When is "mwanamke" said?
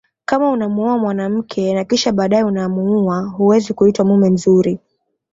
0.97-1.73